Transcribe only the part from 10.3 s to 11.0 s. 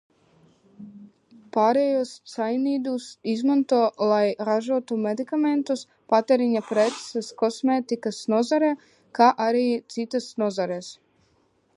nozarēs.